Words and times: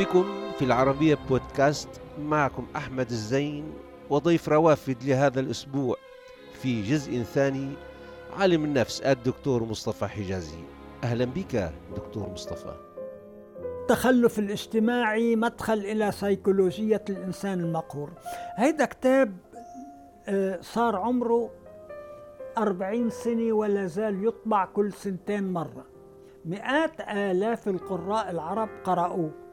بكم 0.00 0.24
في 0.58 0.64
العربية 0.64 1.18
بودكاست 1.28 1.88
معكم 2.18 2.66
أحمد 2.76 3.10
الزين 3.10 3.72
وضيف 4.10 4.48
روافد 4.48 5.04
لهذا 5.04 5.40
الأسبوع 5.40 5.96
في 6.52 6.82
جزء 6.82 7.22
ثاني 7.22 7.72
عالم 8.38 8.64
النفس 8.64 9.00
الدكتور 9.00 9.64
مصطفى 9.64 10.06
حجازي. 10.06 10.58
أهلا 11.04 11.24
بك 11.24 11.72
دكتور 11.96 12.28
مصطفى. 12.28 12.74
التخلف 13.80 14.38
الاجتماعي 14.38 15.36
مدخل 15.36 15.78
إلى 15.78 16.12
سيكولوجية 16.12 17.04
الإنسان 17.10 17.60
المقهور. 17.60 18.10
هيدا 18.56 18.84
كتاب 18.84 19.36
آه، 20.28 20.58
صار 20.60 20.96
عمره 20.96 21.50
أربعين 22.58 23.10
سنة 23.10 23.52
ولا 23.52 23.86
زال 23.86 24.26
يطبع 24.26 24.64
كل 24.64 24.92
سنتين 24.92 25.52
مرة. 25.52 25.86
مئات 26.44 27.00
آلاف 27.00 27.68
القراء 27.68 28.30
العرب 28.30 28.68
قرأوه. 28.84 29.49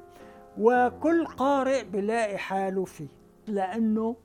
وكل 0.59 1.25
قارئ 1.25 1.83
بلاقي 1.83 2.37
حاله 2.37 2.85
فيه 2.85 3.07
لأنه 3.47 4.15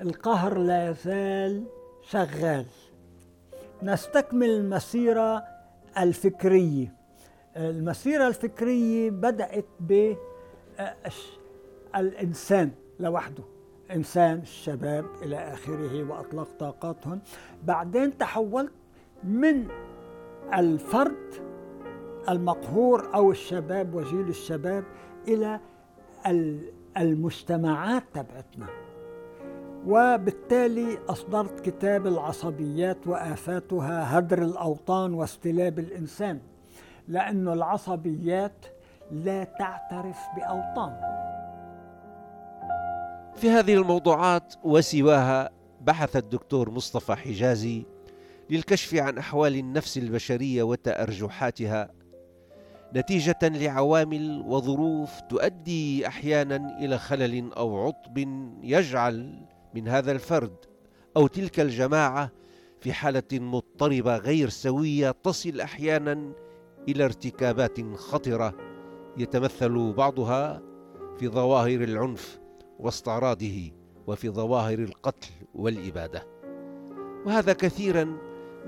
القهر 0.00 0.58
لا 0.58 0.90
يزال 0.90 1.64
شغال. 2.02 2.66
نستكمل 3.82 4.50
المسيرة 4.50 5.44
الفكرية. 5.98 6.94
المسيرة 7.56 8.28
الفكرية 8.28 9.10
بدأت 9.10 9.66
بالإنسان 11.94 12.70
لوحده 13.00 13.42
إنسان 13.90 14.38
الشباب 14.38 15.04
إلى 15.22 15.36
آخره 15.36 16.10
وأطلق 16.10 16.48
طاقاتهم. 16.58 17.20
بعدين 17.64 18.18
تحولت 18.18 18.72
من 19.24 19.68
الفرد 20.54 21.51
المقهور 22.28 23.14
أو 23.14 23.30
الشباب 23.30 23.94
وجيل 23.94 24.28
الشباب 24.28 24.84
إلى 25.28 25.60
المجتمعات 26.96 28.02
تبعتنا. 28.14 28.66
وبالتالي 29.86 30.98
أصدرت 31.08 31.60
كتاب 31.60 32.06
العصبيات 32.06 33.06
وآفاتها 33.06 34.18
هدر 34.18 34.42
الأوطان 34.42 35.14
واستلاب 35.14 35.78
الإنسان 35.78 36.40
لأن 37.08 37.48
العصبيات 37.48 38.66
لا 39.10 39.44
تعترف 39.44 40.18
بأوطان. 40.36 40.92
في 43.36 43.50
هذه 43.50 43.74
الموضوعات 43.74 44.54
وسواها 44.64 45.50
بحث 45.80 46.16
الدكتور 46.16 46.70
مصطفى 46.70 47.14
حجازي 47.14 47.84
للكشف 48.50 48.94
عن 48.94 49.18
أحوال 49.18 49.56
النفس 49.56 49.98
البشرية 49.98 50.62
وتأرجحاتها 50.62 51.90
نتيجة 52.96 53.38
لعوامل 53.42 54.42
وظروف 54.46 55.20
تؤدي 55.20 56.06
أحيانا 56.06 56.78
إلى 56.78 56.98
خلل 56.98 57.52
أو 57.52 57.86
عطب 57.86 58.18
يجعل 58.62 59.46
من 59.74 59.88
هذا 59.88 60.12
الفرد 60.12 60.56
أو 61.16 61.26
تلك 61.26 61.60
الجماعة 61.60 62.30
في 62.80 62.92
حالة 62.92 63.22
مضطربة 63.32 64.16
غير 64.16 64.48
سوية 64.48 65.10
تصل 65.10 65.60
أحيانا 65.60 66.32
إلى 66.88 67.04
ارتكابات 67.04 67.80
خطرة 67.94 68.54
يتمثل 69.16 69.92
بعضها 69.92 70.62
في 71.18 71.28
ظواهر 71.28 71.82
العنف 71.82 72.40
واستعراضه 72.78 73.70
وفي 74.06 74.30
ظواهر 74.30 74.78
القتل 74.78 75.28
والإبادة. 75.54 76.26
وهذا 77.26 77.52
كثيرا 77.52 78.04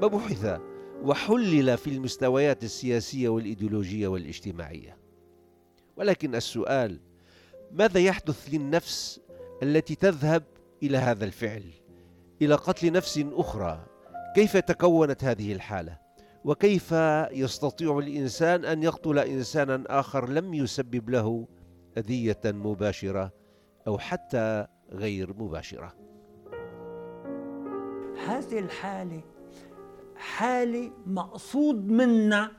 ما 0.01 0.07
بحث 0.07 0.61
وحلل 1.05 1.77
في 1.77 1.91
المستويات 1.91 2.65
السياسية 2.65 3.29
والإيديولوجية 3.29 4.09
والاجتماعية. 4.09 4.97
ولكن 5.97 6.35
السؤال 6.35 7.01
ماذا 7.73 8.01
يحدث 8.01 8.49
للنفس 8.53 9.21
التي 9.63 9.95
تذهب 9.95 10.43
إلى 10.83 10.99
هذا 10.99 11.25
الفعل؟ 11.25 11.65
إلى 12.43 12.55
قتل 12.55 12.93
نفس 12.93 13.25
أخرى. 13.33 13.87
كيف 14.35 14.57
تكونت 14.57 15.25
هذه 15.25 15.53
الحالة؟ 15.53 15.99
وكيف 16.45 16.93
يستطيع 17.33 17.99
الإنسان 17.99 18.65
أن 18.65 18.83
يقتل 18.83 19.19
إنسانا 19.19 19.85
آخر 19.87 20.29
لم 20.29 20.55
يسبب 20.55 21.11
له 21.11 21.49
أذية 21.99 22.41
مباشرة 22.45 23.33
أو 23.87 23.99
حتى 23.99 24.67
غير 24.93 25.35
مباشرة؟ 25.37 25.95
هذه 28.27 28.59
الحالة 28.59 29.34
حالة 30.17 30.91
مقصود 31.07 31.91
منا. 31.91 32.51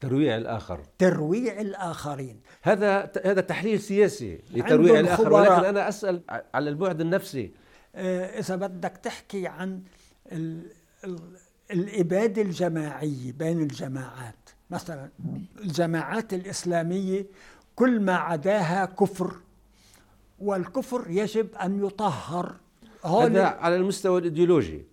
ترويع 0.00 0.36
الآخر. 0.36 0.80
ترويع 0.98 1.60
الآخرين. 1.60 2.40
هذا 2.62 3.12
هذا 3.24 3.40
تحليل 3.40 3.80
سياسي 3.80 4.40
لترويع 4.54 5.00
الآخر 5.00 5.32
ولكن 5.32 5.64
أنا 5.64 5.88
أسأل 5.88 6.22
على 6.54 6.70
البعد 6.70 7.00
النفسي. 7.00 7.52
آه، 7.94 8.38
إذا 8.38 8.56
بدك 8.56 8.96
تحكي 9.02 9.46
عن 9.46 9.82
ال 10.32 10.62
ال 11.04 11.18
الإبادة 11.70 12.42
الجماعية 12.42 13.32
بين 13.32 13.62
الجماعات. 13.62 14.34
مثلا 14.70 15.08
الجماعات 15.58 16.34
الإسلامية 16.34 17.26
كل 17.76 18.00
ما 18.00 18.14
عداها 18.14 18.84
كفر 18.84 19.34
والكفر 20.38 21.04
يجب 21.08 21.54
أن 21.54 21.86
يطهر. 21.86 22.56
هذا 23.04 23.44
على 23.44 23.76
المستوى 23.76 24.18
الإيديولوجي. 24.18 24.84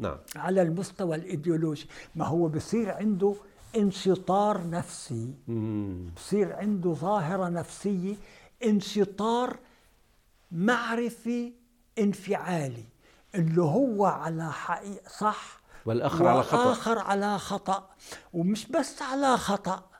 نعم. 0.00 0.16
على 0.36 0.62
المستوى 0.62 1.16
الإيديولوجي. 1.16 1.86
ما 2.14 2.26
هو 2.26 2.48
بصير 2.48 2.90
عنده 2.90 3.34
انشطار 3.76 4.70
نفسي. 4.70 5.34
بصير 6.16 6.52
عنده 6.52 6.92
ظاهرة 6.92 7.48
نفسية 7.48 8.14
انشطار 8.64 9.58
معرفي 10.52 11.52
انفعالي. 11.98 12.84
اللي 13.34 13.62
هو 13.62 14.04
على 14.04 14.52
حقيقة 14.52 15.08
صح؟ 15.08 15.60
والآخر 15.86 16.26
على 16.26 16.42
خطأ. 16.42 16.58
والآخر 16.58 16.98
على 16.98 17.38
خطأ. 17.38 17.90
ومش 18.32 18.66
بس 18.66 19.02
على 19.02 19.36
خطأ. 19.36 19.90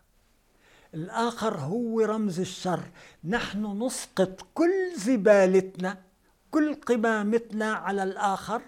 الآخر 0.95 1.57
هو 1.57 2.01
رمز 2.01 2.41
الشر. 2.41 2.81
نحن 3.25 3.83
نسقط 3.83 4.47
كل 4.55 4.97
زبالتنا 4.97 5.99
كل 6.51 6.75
قمامتنا 6.75 7.73
على 7.73 8.03
الآخر 8.03 8.63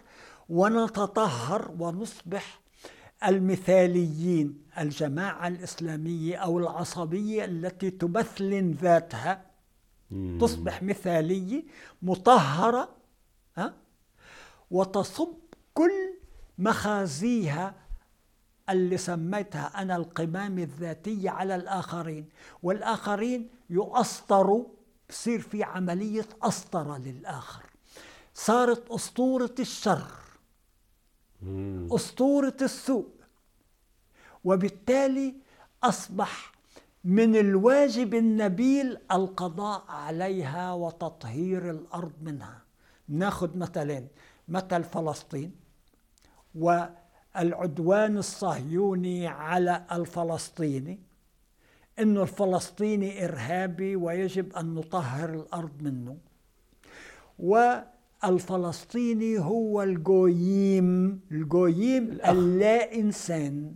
ونتطهر 0.49 1.75
ونصبح 1.79 2.61
المثاليين 3.25 4.63
الجماعة 4.79 5.49
الإسلامية 5.49 6.37
أو 6.37 6.59
العصبية 6.59 7.45
التي 7.45 7.91
تمثل 7.91 8.75
ذاتها. 8.75 9.47
تصبح 10.41 10.83
مثالية 10.83 11.63
مطهرة 12.03 12.89
ها؟ 13.57 13.75
وتصب 14.71 15.35
كل 15.75 16.15
مخازيها 16.59 17.75
اللي 18.71 18.97
سميتها 18.99 19.83
أنا 19.83 19.97
القمام 19.97 20.59
الذاتية 20.59 21.31
على 21.31 21.55
الآخرين. 21.55 22.29
والآخرين 22.63 23.49
يؤسطروا 23.71 24.65
بصير 25.09 25.41
في 25.41 25.63
عملية 25.63 26.29
أسطرة 26.43 26.99
للآخر. 26.99 27.63
صارت 28.35 28.91
أسطورة 28.91 29.55
الشر. 29.59 30.22
أسطورة 31.91 32.57
السوء. 32.63 33.09
وبالتالي 34.45 35.35
أصبح 35.83 36.53
من 37.05 37.37
الواجب 37.37 38.15
النبيل 38.15 38.99
القضاء 39.13 39.85
عليها 39.89 40.73
وتطهير 40.73 41.71
الأرض 41.71 42.13
منها. 42.23 42.63
ناخذ 43.09 43.59
مثلين 43.59 44.09
مثل 44.49 44.85
فلسطين 44.85 45.53
والعدوان 46.55 48.19
الصهيوني 48.19 49.27
على 49.27 49.85
الفلسطيني 49.93 50.99
إنه 51.99 52.23
الفلسطيني 52.23 53.25
إرهابي 53.25 53.97
ويجب 53.97 54.57
أن 54.57 54.75
نطهر 54.75 55.31
الأرض 55.35 55.83
منه. 55.83 56.17
والفلسطيني 58.25 59.39
هو 59.39 59.83
الجويم 59.83 61.21
الجويم 61.31 62.19
اللا 62.29 62.95
انسان 62.95 63.75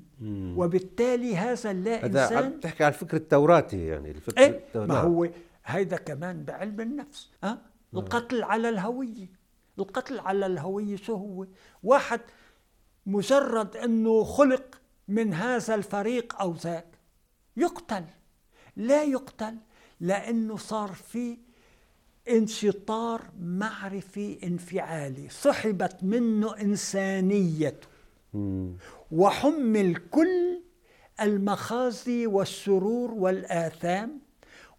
وبالتالي 0.56 1.36
هذا 1.36 1.70
اللا 1.70 2.06
انسان 2.06 2.36
هذا 2.36 2.48
بتحكي 2.48 2.84
عن 2.84 2.92
الفكر 2.92 3.16
التوراتي 3.16 3.86
يعني 3.86 4.10
الفكر 4.10 4.40
إيه؟ 4.40 4.64
ما 4.74 4.86
نعم. 4.86 5.06
هو 5.06 5.28
هيدا 5.64 5.96
كمان 5.96 6.44
بعلم 6.44 6.80
النفس 6.80 7.30
أه؟ 7.44 7.58
القتل 7.94 8.42
على 8.42 8.68
الهوية. 8.68 9.26
القتل 9.78 10.20
على 10.20 10.46
الهوية 10.46 10.96
شو 10.96 11.14
هو؟ 11.14 11.46
واحد 11.82 12.20
مجرد 13.06 13.76
إنه 13.76 14.24
خلق 14.24 14.80
من 15.08 15.34
هذا 15.34 15.74
الفريق 15.74 16.40
أو 16.40 16.54
ذاك 16.54 16.98
يقتل. 17.56 18.04
لا 18.76 19.02
يقتل 19.02 19.56
لأنه 20.00 20.56
صار 20.56 20.88
في 20.88 21.38
انشطار 22.28 23.22
معرفي 23.40 24.38
انفعالي 24.44 25.28
سحبت 25.28 25.96
منه 26.02 26.56
إنسانيته. 26.60 27.88
وحمل 29.12 29.96
كل 30.10 30.60
المخازي 31.20 32.26
والشرور 32.26 33.10
والآثام 33.10 34.18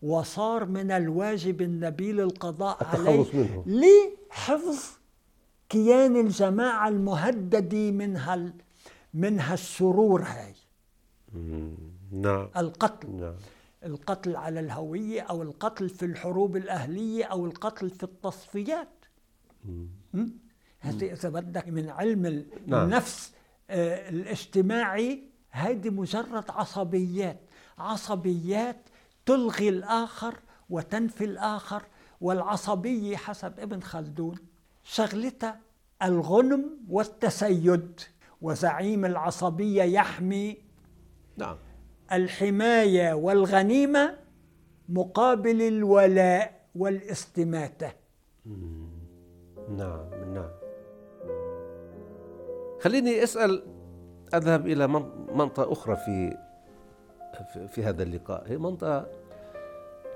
وصار 0.01 0.65
من 0.65 0.91
الواجب 0.91 1.61
النبيل 1.61 2.19
القضاء 2.21 2.77
عليه 2.83 3.25
لحفظ 3.65 4.79
كيان 5.69 6.15
الجماعة 6.15 6.87
المهدد 6.87 7.75
منها 7.75 8.53
منها 9.13 9.53
السرور 9.53 10.21
هاي. 10.21 10.53
نعم. 12.11 12.47
القتل. 12.57 13.11
نعم. 13.11 13.35
القتل 13.83 14.35
على 14.35 14.59
الهوية 14.59 15.21
أو 15.21 15.41
القتل 15.41 15.89
في 15.89 16.05
الحروب 16.05 16.57
الأهلية 16.57 17.25
أو 17.25 17.45
القتل 17.45 17.89
في 17.89 18.03
التصفيات. 18.03 19.05
إذا 21.13 21.29
بدك 21.29 21.67
من 21.67 21.89
علم 21.89 22.45
نعم. 22.65 22.83
النفس 22.83 23.33
آه، 23.69 24.09
الاجتماعي 24.09 25.23
هذه 25.49 25.89
مجرد 25.89 26.51
عصبيات. 26.51 27.39
عصبيات 27.77 28.81
تلغي 29.25 29.69
الآخر 29.69 30.35
وتنفي 30.69 31.23
الآخر 31.23 31.83
والعصبية 32.21 33.17
حسب 33.17 33.59
ابن 33.59 33.81
خلدون 33.81 34.37
شغلتها 34.83 35.59
الغنم 36.03 36.69
والتسيد. 36.89 38.01
وزعيم 38.41 39.05
العصبية 39.05 39.83
يحمي 39.83 40.57
نعم. 41.37 41.57
الحماية 42.13 43.13
والغنيمة 43.13 44.17
مقابل 44.89 45.61
الولاء 45.61 46.61
والاستماتة 46.75 47.91
نعم 49.69 50.33
نعم 50.33 50.49
خليني 52.79 53.23
أسأل 53.23 53.63
أذهب 54.33 54.67
إلى 54.67 54.87
من- 54.87 55.27
منطقة 55.37 55.71
أخرى 55.71 55.95
في 55.95 56.37
في- 57.67 57.83
هذا 57.83 58.03
اللقاء 58.03 58.43
هي 58.47 58.57
منطقة 58.57 59.07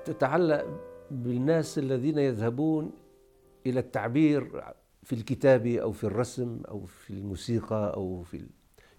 تتعلق 0.04 0.64
بالناس 1.10 1.78
الذين 1.78 2.18
يذهبون 2.18 2.90
إلى 3.66 3.80
التعبير 3.80 4.64
في 5.02 5.12
الكتابه 5.14 5.78
أو 5.80 5.92
في 5.92 6.04
الرسم 6.04 6.60
أو 6.68 6.86
في 6.86 7.10
الموسيقى 7.10 7.94
أو 7.94 8.22
في. 8.22 8.46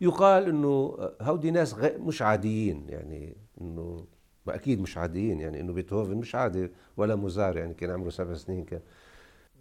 يقال 0.03 0.47
إنه 0.49 0.97
هودي 1.21 1.51
ناس 1.51 1.75
مش 1.83 2.21
عاديين 2.21 2.85
يعني 2.89 3.37
إنه 3.61 4.05
ما 4.45 4.55
أكيد 4.55 4.81
مش 4.81 4.97
عاديين 4.97 5.39
يعني 5.39 5.59
إنه 5.59 5.73
بيتهوفن 5.73 6.17
مش 6.17 6.35
عادي 6.35 6.69
ولا 6.97 7.15
موزار 7.15 7.57
يعني 7.57 7.73
كان 7.73 7.89
عمره 7.91 8.09
سبع 8.09 8.33
سنين 8.33 8.63
كان. 8.63 8.81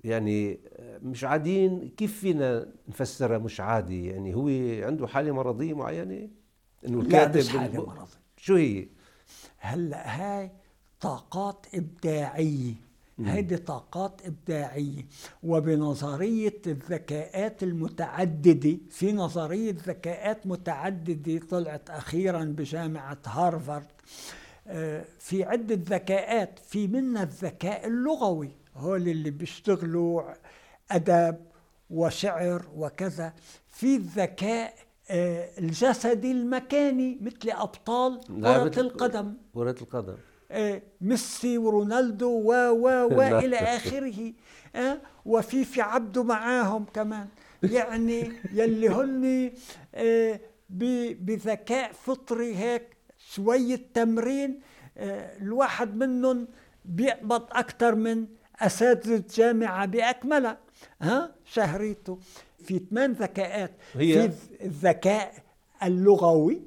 يعني 0.04 0.60
مش 1.02 1.24
عاديين 1.24 1.88
كيف 1.96 2.20
فينا 2.20 2.66
نفسرها 2.88 3.38
مش 3.38 3.60
عادي؟ 3.60 4.06
يعني 4.06 4.34
هو 4.34 4.48
عنده 4.86 5.06
حالة 5.06 5.32
مرضية 5.32 5.74
معينة؟ 5.74 6.28
إنه 6.86 6.96
لا 7.02 7.02
الكاتب 7.02 7.36
مش 7.36 7.48
حالة 7.48 7.78
الم- 7.78 7.86
مرضية. 7.88 8.04
شو 8.36 8.54
هي؟ 8.54 8.86
هلأ 9.58 10.20
هاي 10.20 10.50
طاقات 11.00 11.66
إبداعية. 11.74 12.74
هيدي 13.26 13.56
طاقات 13.56 14.20
إبداعية 14.26 15.06
وبنظرية 15.42 16.60
الذكاءات 16.66 17.62
المتعددة 17.62 18.78
في 18.90 19.12
نظرية 19.12 19.76
ذكاءات 19.86 20.46
متعددة 20.46 21.46
طلعت 21.50 21.90
أخيرا 21.90 22.44
بجامعة 22.44 23.18
هارفارد. 23.26 23.86
آه، 24.66 25.04
في 25.18 25.44
عدة 25.44 25.78
ذكاءات 25.96 26.58
في 26.58 26.86
منها 26.86 27.22
الذكاء 27.22 27.86
اللغوي 27.86 28.50
هول 28.76 29.08
اللي 29.08 29.30
بيشتغلوا 29.30 30.22
أدب 30.90 31.36
وشعر 31.90 32.64
وكذا. 32.76 33.32
في 33.70 33.96
الذكاء 33.96 34.74
آه، 35.10 35.48
الجسدي 35.58 36.32
المكاني 36.32 37.18
مثل 37.20 37.50
أبطال 37.50 38.20
كرة 38.26 38.80
القدم. 38.80 39.34
كرة 39.54 39.76
القدم. 39.80 40.16
ميسي 41.00 41.58
ورونالدو 41.58 42.28
و 42.28 42.52
و 42.70 43.08
والى 43.18 43.56
آخره 43.56 44.32
آه، 44.76 44.98
وفي 45.24 45.64
في 45.64 45.80
عبده 45.80 46.22
معاهم 46.22 46.84
كمان. 46.84 47.28
يعني 47.62 48.32
يلي 48.52 48.88
هن 48.88 49.52
آه، 49.94 50.40
بذكاء 51.20 51.92
فطري 51.92 52.56
هيك 52.56 52.96
شوية 53.18 53.80
تمرين 53.94 54.60
آه، 54.98 55.36
الواحد 55.38 55.96
منهم 55.96 56.48
بيقبض 56.84 57.42
أكثر 57.52 57.94
من 57.94 58.26
أساتذة 58.60 59.24
جامعة 59.34 59.86
بأكملها 59.86 60.58
ها 61.02 61.34
شهريته. 61.44 62.18
في 62.64 62.78
ثمان 62.90 63.12
ذكاءات. 63.12 63.72
هي؟ 63.94 64.30
في 64.30 64.64
الذكاء 64.64 65.34
اللغوي 65.82 66.62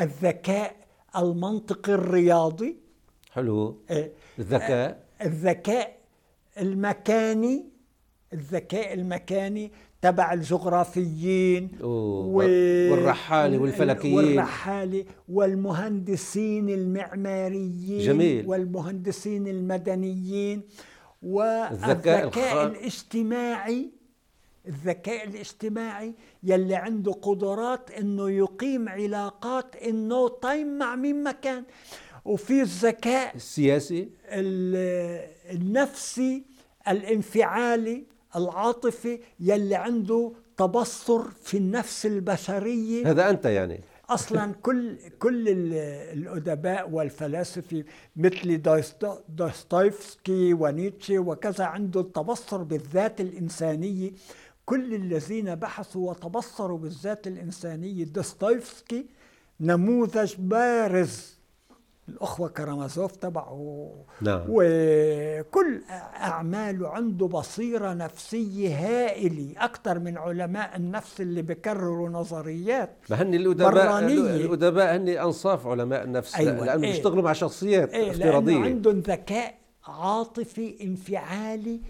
الذكاء 0.00 0.83
المنطقي 1.16 1.94
الرياضي. 1.94 2.76
حلو. 3.32 3.78
آه، 3.90 4.10
الذكاء. 4.38 5.04
الذكاء 5.22 5.96
المكاني. 6.60 7.64
الذكاء 8.32 8.94
المكاني 8.94 9.72
تبع 10.02 10.32
الجغرافيين 10.32 11.70
والرحالة 11.80 13.58
والفلكيين. 13.58 14.14
والرحالة 14.16 15.04
والمهندسين 15.28 16.68
المعماريين. 16.70 17.98
جميل. 18.00 18.46
والمهندسين 18.46 19.48
المدنيين. 19.48 20.62
الذكاء 21.22 21.72
والذكاء 21.72 22.24
الخ- 22.28 22.38
الاجتماعي. 22.78 23.90
الذكاء 24.68 25.24
الاجتماعي 25.28 26.14
يلي 26.42 26.74
عنده 26.76 27.12
قدرات 27.12 27.90
إنه 27.90 28.30
يقيم 28.30 28.88
علاقات 28.88 29.76
إنه 29.76 30.28
تايم 30.28 30.78
مع 30.78 30.96
مين 30.96 31.22
ما 31.22 31.32
كان. 31.32 31.64
وفي 32.24 32.62
الذكاء 32.62 33.36
السياسي. 33.36 34.08
ال- 34.28 35.28
النفسي 35.56 36.42
الانفعالي 36.88 38.04
العاطفي 38.36 39.20
يلي 39.40 39.74
عنده 39.74 40.32
تبصر 40.56 41.22
في 41.42 41.56
النفس 41.56 42.06
البشرية. 42.06 43.10
هذا 43.10 43.30
أنت 43.30 43.44
يعني. 43.44 43.80
أصلا 44.10 44.52
كل 44.62 44.96
كل 45.18 45.48
ال- 45.48 45.74
الأدباء 46.18 46.90
والفلاسفة 46.90 47.84
مثل 48.16 48.62
دوستويفسكي 49.28 50.54
ونيتشه 50.54 51.18
وكذا 51.18 51.64
عنده 51.64 52.00
التبصر 52.00 52.62
بالذات 52.62 53.20
الإنسانية. 53.20 54.10
كل 54.66 54.94
الذين 54.94 55.54
بحثوا 55.54 56.10
وتبصروا 56.10 56.78
بالذات 56.78 57.26
الانسانيه 57.26 58.04
دوستويفسكي 58.04 59.06
نموذج 59.60 60.34
بارز 60.38 61.34
الأخوة 62.08 62.48
كرامازوف 62.48 63.16
تبعه 63.16 63.92
نعم. 64.20 64.44
وكل 64.48 65.80
اعماله 66.16 66.88
عنده 66.88 67.26
بصيرة 67.26 67.92
نفسية 67.94 68.76
هائلة 68.76 69.54
أكثر 69.56 69.98
من 69.98 70.18
علماء 70.18 70.76
النفس 70.76 71.20
اللي 71.20 71.42
بكرروا 71.42 72.08
نظريات 72.08 72.96
ما 73.10 73.22
هن 73.22 73.34
الادباء 73.34 73.72
برانية. 73.72 74.36
الأدباء 74.36 74.96
هن 74.96 75.08
أنصاف 75.08 75.66
علماء 75.66 76.04
النفس 76.04 76.34
أيوة، 76.34 76.64
لأنه 76.64 76.84
إيه. 76.84 76.92
بيشتغلوا 76.92 77.22
مع 77.22 77.32
شخصيات 77.32 77.94
إيه 77.94 78.10
افتراضية 78.10 78.52
لأنه 78.54 78.66
عندهم 78.66 78.98
ذكاء 78.98 79.54
عاطفي 79.86 80.84
انفعالي 80.84 81.80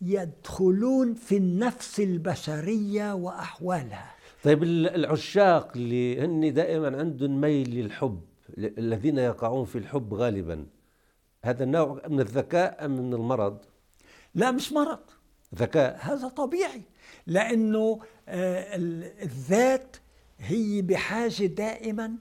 يدخلون 0.00 1.14
في 1.14 1.36
النفس 1.36 2.00
البشرية 2.00 3.14
وأحوالها. 3.14 4.10
طيب 4.44 4.62
ال- 4.62 4.88
العشاق 4.94 5.72
اللي 5.76 6.20
هن 6.24 6.54
دائما 6.54 6.98
عندهم 6.98 7.40
ميل 7.40 7.70
للحب 7.70 8.20
الذين 8.58 9.18
يقعون 9.18 9.64
في 9.64 9.78
الحب 9.78 10.14
غالبا 10.14 10.66
هذا 11.44 11.64
النوع 11.64 12.02
من 12.08 12.20
الذكاء 12.20 12.84
أم 12.84 12.90
من 12.90 13.14
المرض؟ 13.14 13.58
لا 14.34 14.50
مش 14.50 14.72
مرض. 14.72 14.98
ذكاء. 15.54 15.98
هذا 16.00 16.28
طبيعي 16.28 16.82
لأنه 17.26 18.00
آه، 18.28 18.76
ال- 18.76 19.22
الذات 19.22 19.96
هي 20.38 20.82
بحاجة 20.82 21.46
دائما 21.46 22.12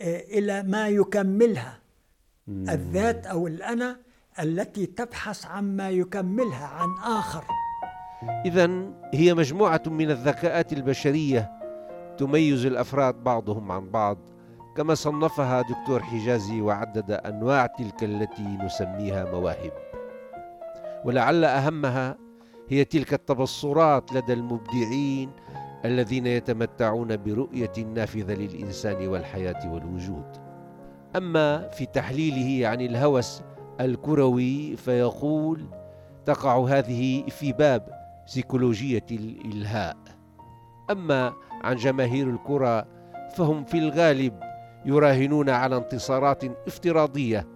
آه، 0.00 0.20
إلى 0.20 0.62
ما 0.62 0.88
يكملها. 0.88 1.78
الذات 2.48 3.26
أو 3.26 3.46
الأنا 3.46 4.00
التي 4.42 4.86
تبحث 4.86 5.46
عما 5.46 5.90
يكملها 5.90 6.66
عن 6.66 6.88
آخر. 7.18 7.44
إذا 8.46 8.70
هي 9.14 9.34
مجموعة 9.34 9.82
من 9.86 10.10
الذكاءات 10.10 10.72
البشرية 10.72 11.50
تميز 12.18 12.66
الأفراد 12.66 13.14
بعضهم 13.14 13.72
عن 13.72 13.90
بعض 13.90 14.18
كما 14.76 14.94
صنفها 14.94 15.62
دكتور 15.62 16.02
حجازي 16.02 16.60
وعدد 16.60 17.10
أنواع 17.10 17.66
تلك 17.66 18.04
التي 18.04 18.42
نسميها 18.42 19.24
مواهب. 19.24 19.72
ولعل 21.04 21.44
أهمها 21.44 22.16
هي 22.68 22.84
تلك 22.84 23.14
التبصرات 23.14 24.12
لدى 24.12 24.32
المبدعين 24.32 25.30
الذين 25.84 26.26
يتمتعون 26.26 27.16
برؤية 27.16 27.72
نافذة 27.94 28.34
للإنسان 28.34 29.08
والحياة 29.08 29.72
والوجود. 29.72 30.26
أما 31.16 31.68
في 31.68 31.86
تحليله 31.86 32.68
عن 32.68 32.80
الهوس 32.80 33.42
الكروي 33.80 34.76
فيقول 34.76 35.66
تقع 36.26 36.58
هذه 36.58 37.26
في 37.28 37.52
باب 37.52 37.88
سيكولوجية 38.26 39.06
الإلهاء. 39.10 39.96
أما 40.90 41.32
عن 41.62 41.76
جماهير 41.76 42.30
الكرة 42.30 42.86
فهم 43.36 43.64
في 43.64 43.78
الغالب 43.78 44.40
يراهنون 44.84 45.50
على 45.50 45.76
انتصارات 45.76 46.44
افتراضية 46.66 47.48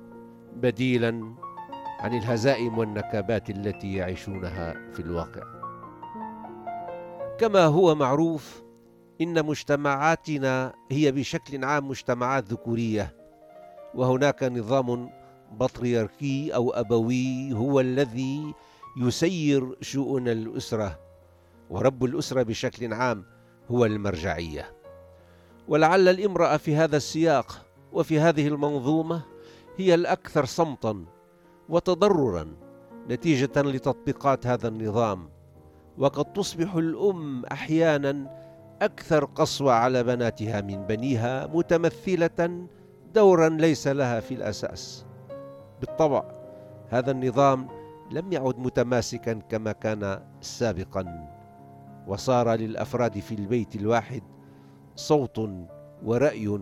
بديلا 0.57 1.35
عن 2.01 2.15
الهزائم 2.15 2.79
والنكبات 2.79 3.51
التي 3.51 3.95
يعيشونها 3.95 4.75
في 4.93 5.01
الواقع. 5.01 5.43
كما 7.39 7.65
هو 7.65 7.95
معروف 7.95 8.63
إن 9.21 9.47
مجتمعاتنا 9.47 10.73
هي 10.91 11.13
بشكل 11.13 11.65
عام 11.65 11.89
مجتمعات 11.89 12.45
ذكورية 12.45 13.15
وهناك 13.95 14.43
نظام 14.43 15.11
بطريركي 15.52 16.55
أو 16.55 16.71
أبوي 16.71 17.52
هو 17.52 17.81
الذي 17.81 18.55
يسير 19.00 19.76
شؤون 19.81 20.28
الأسرة 20.28 20.99
ورب 21.71 22.05
الأسرة 22.05 22.43
بشكل 22.43 22.93
عام 22.95 23.25
هو 23.71 23.85
المرجعية. 23.85 24.75
ولعل 25.69 26.09
الامرأة 26.09 26.57
في 26.57 26.76
هذا 26.76 26.97
السياق 26.97 27.67
وفي 27.93 28.21
هذه 28.21 28.49
المنظومة 28.49 29.23
هي 29.76 29.95
الأكثر 29.95 30.45
صمتا 30.45 31.05
وتضررا 31.69 32.57
نتيجة 33.09 33.62
لتطبيقات 33.62 34.47
هذا 34.47 34.69
النظام 34.69 35.31
وقد 35.99 36.33
تصبح 36.33 36.75
الأم 36.75 37.45
أحيانا 37.45 38.38
أكثر 38.83 39.25
قسوة 39.25 39.73
على 39.73 40.02
بناتها 40.02 40.61
من 40.61 40.87
بنيها 40.87 41.47
متمثلة 41.47 42.67
دورا 43.14 43.49
ليس 43.49 43.88
لها 43.88 44.21
في 44.21 44.35
الأساس. 44.35 45.08
بالطبع 45.81 46.25
هذا 46.91 47.11
النظام 47.11 47.69
لم 48.11 48.33
يعد 48.33 48.59
متماسكا 48.59 49.33
كما 49.33 49.73
كان 49.73 50.21
سابقا 50.41 51.29
وصار 52.07 52.55
للأفراد 52.55 53.19
في 53.19 53.35
البيت 53.35 53.77
الواحد 53.77 54.23
صوت 54.97 55.41
ورأي 56.05 56.61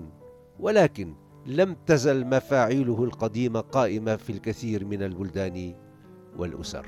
ولكن 0.60 1.14
لم 1.46 1.76
تزل 1.86 2.26
مفاعيله 2.26 3.04
القديمة 3.04 3.60
قائمة 3.60 4.16
في 4.16 4.30
الكثير 4.30 4.84
من 4.84 5.02
البلدان 5.02 5.74
والأسر 6.36 6.86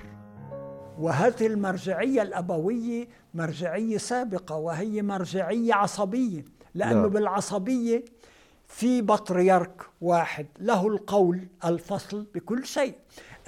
وهذه 0.98 1.46
المرجعية 1.46 2.22
الأبوية 2.22 3.08
مرجعية 3.34 3.98
سابقة 3.98 4.56
وهي 4.56 5.02
مرجعية 5.02 5.74
عصبية 5.74 6.44
لأنه 6.74 7.00
نعم. 7.00 7.08
بالعصبية 7.08 8.04
في 8.68 9.02
بطريرك 9.02 9.82
واحد. 10.00 10.46
له 10.60 10.88
القول 10.88 11.48
الفصل 11.64 12.26
بكل 12.34 12.66
شيء. 12.66 12.94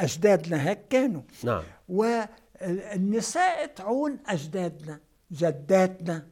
أجدادنا 0.01 0.69
هيك 0.69 0.79
كانوا. 0.91 1.23
نعم. 1.45 1.63
والنساء 1.89 3.67
تعون 3.67 4.19
أجدادنا 4.27 5.01
جداتنا 5.33 6.27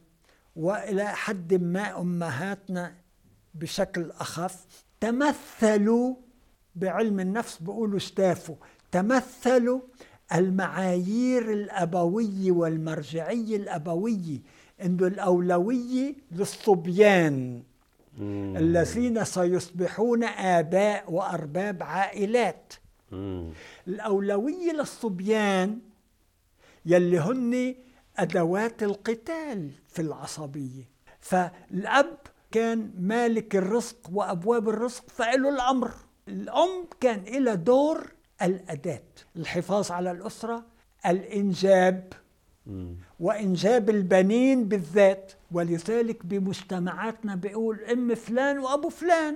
وإلى 0.55 1.07
حد 1.07 1.53
ما 1.53 2.01
أمهاتنا 2.01 2.93
بشكل 3.53 4.11
أخف. 4.11 4.65
تمثلوا 4.99 6.15
بعلم 6.75 7.19
النفس 7.19 7.57
بيقولوا 7.57 7.97
استافوا. 7.97 8.55
تمثلوا 8.91 9.81
المعايير 10.35 11.53
الأبوية 11.53 12.51
والمرجعية 12.51 13.57
الأبوية 13.57 14.39
إنه 14.81 15.07
الأولوية 15.07 16.15
للصبيان. 16.31 17.63
الذين 18.57 19.25
سيصبحون 19.25 20.23
آباء 20.23 21.11
وأرباب 21.11 21.83
عائلات. 21.83 22.73
الأولوية 23.87 24.71
للصبيان 24.71 25.79
يلي 26.85 27.19
هن 27.19 27.75
أدوات 28.17 28.83
القتال 28.83 29.71
في 29.87 30.01
العصبية. 30.01 30.89
فالأب 31.19 32.17
كان 32.51 32.91
مالك 32.99 33.55
الرزق 33.55 34.09
وأبواب 34.13 34.69
الرزق 34.69 35.09
فله 35.09 35.49
الأمر. 35.49 35.91
الأم 36.27 36.87
كان 37.01 37.43
لها 37.43 37.53
دور 37.53 38.11
الأداة. 38.41 39.03
الحفاظ 39.35 39.91
على 39.91 40.11
الأسرة 40.11 40.65
الإنجاب. 41.05 42.13
وإنجاب 43.19 43.89
البنين 43.89 44.67
بالذات 44.67 45.31
ولذلك 45.51 46.25
بمجتمعاتنا 46.25 47.35
بيقول 47.35 47.79
أم 47.79 48.15
فلان 48.15 48.59
وأبو 48.59 48.89
فلان. 48.89 49.35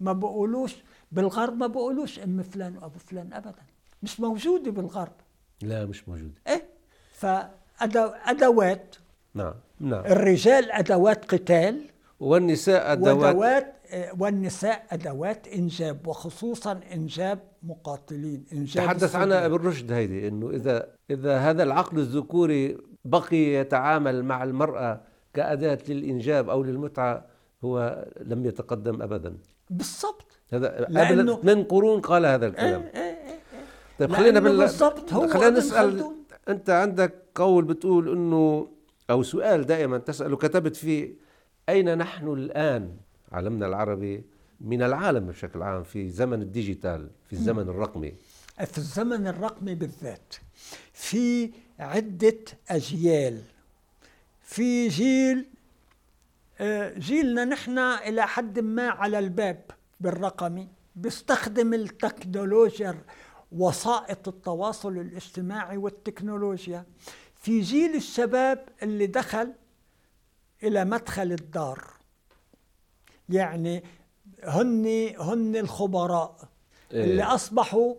ما 0.00 0.12
بقولوش 0.12 0.76
بالغرب 1.12 1.56
ما 1.56 1.66
بقولوش 1.66 2.18
أم 2.18 2.42
فلان 2.42 2.76
وأبو 2.76 2.98
فلان 2.98 3.32
أبدا. 3.32 3.62
مش 4.02 4.20
موجودة 4.20 4.70
بالغرب. 4.70 5.12
لا 5.62 5.86
مش 5.86 6.08
موجودة 6.08 6.34
إيه؟ 6.48 6.62
فأدوات 7.12 8.96
نعم 9.34 9.54
نعم. 9.80 10.04
الرجال 10.04 10.72
أدوات 10.72 11.24
قتال. 11.24 11.80
والنساء 12.20 12.92
أدوات. 12.92 13.34
ودوات 13.34 13.74
والنساء 14.18 14.86
أدوات 14.90 15.48
إنجاب 15.48 16.06
وخصوصا 16.06 16.80
إنجاب 16.94 17.38
مقاتلين 17.62 18.44
إنجاب 18.52 18.86
تحدث 18.86 19.16
عنها 19.16 19.46
ابن 19.46 19.56
رشد 19.56 19.92
هيدي 19.92 20.28
إنه 20.28 20.50
إذا 20.50 20.88
إذا 21.10 21.38
هذا 21.38 21.62
العقل 21.62 21.98
الذكوري 21.98 22.78
بقي 23.04 23.36
يتعامل 23.36 24.24
مع 24.24 24.42
المرأة 24.42 25.00
كأداة 25.34 25.78
للإنجاب 25.88 26.50
أو 26.50 26.62
للمتعة 26.62 27.26
هو 27.64 28.06
لم 28.20 28.46
يتقدم 28.46 29.02
أبدا. 29.02 29.36
بالضبط. 29.70 30.38
هذا 30.52 30.84
قبل 30.84 31.38
من 31.42 31.64
قرون 31.64 32.00
قال 32.00 32.26
هذا 32.26 32.46
الكلام. 32.46 32.82
إيه 32.82 33.00
إيه 33.00 33.00
إيه. 33.00 33.38
طيب 33.98 34.12
خلينا 34.12 34.40
بال... 34.40 34.56
بالضبط 34.56 35.12
هو 35.12 35.28
خلينا 35.28 35.50
نسأل 35.50 36.04
أنت 36.48 36.70
عندك 36.70 37.14
قول 37.34 37.64
بتقول 37.64 38.12
إنه 38.12 38.68
أو 39.10 39.22
سؤال 39.22 39.66
دائما 39.66 39.98
تسأله 39.98 40.36
كتبت 40.36 40.76
فيه 40.76 41.14
أين 41.68 41.98
نحن 41.98 42.28
الآن؟ 42.32 42.96
عالمنا 43.32 43.66
العربي 43.66 44.24
من 44.60 44.82
العالم 44.82 45.26
بشكل 45.26 45.62
عام 45.62 45.82
في 45.82 46.08
زمن 46.08 46.42
الديجيتال 46.42 47.10
في 47.26 47.32
الزمن 47.32 47.62
الرقمي. 47.62 48.14
في 48.66 48.78
الزمن 48.78 49.26
الرقمي 49.26 49.74
بالذات 49.74 50.34
في 50.92 51.50
عدة 51.78 52.38
أجيال 52.70 53.42
في 54.42 54.88
جيل 54.88 55.46
آه، 56.60 56.98
جيلنا 56.98 57.44
نحن 57.44 57.78
إلى 57.78 58.26
حد 58.26 58.58
ما 58.58 58.88
على 58.88 59.18
الباب 59.18 59.62
بالرقمي 60.00 60.68
بيستخدم 60.96 61.74
التكنولوجيا 61.74 63.02
وسائط 63.52 64.28
التواصل 64.28 64.98
الاجتماعي 64.98 65.76
والتكنولوجيا 65.76 66.84
في 67.34 67.60
جيل 67.60 67.96
الشباب 67.96 68.68
اللي 68.82 69.06
دخل 69.06 69.52
إلى 70.62 70.84
مدخل 70.84 71.32
الدار 71.32 71.84
يعني 73.28 73.84
هن 74.44 75.14
هن 75.18 75.56
الخبراء 75.56 76.48
إيه؟ 76.92 77.04
اللي 77.04 77.22
أصبحوا 77.22 77.94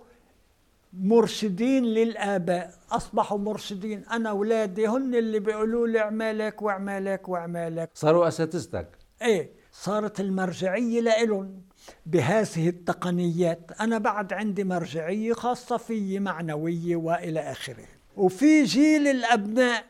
مرشدين 0.94 1.86
للآباء. 1.86 2.74
أصبحوا 2.92 3.38
مرشدين. 3.38 4.06
أنا 4.06 4.30
أولادي 4.30 4.88
هن 4.88 5.16
اللي 5.16 5.40
بيقولوا 5.40 5.88
لي 5.88 6.00
اعمالك 6.00 6.62
واعمالك 6.62 7.30
واعمالك. 7.30 7.90
صاروا 7.94 8.28
أساتذتك. 8.28 8.88
إيه 9.22 9.52
صارت 9.72 10.20
المرجعية 10.20 11.02
لإلهم 11.02 11.62
بهذه 12.06 12.70
التقنيات. 12.70 13.72
أنا 13.80 13.98
بعد 13.98 14.34
عندي 14.34 14.64
مرجعية 14.64 15.34
خاصة 15.34 15.78
في 15.78 16.20
معنوية 16.20 16.96
وإلى 16.96 17.40
آخره. 17.40 17.86
وفي 18.18 18.64
جيل 18.64 19.08
الأبناء 19.08 19.86